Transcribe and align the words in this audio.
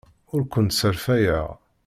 Ur 0.33 0.41
kent-sserfayeɣ. 0.53 1.47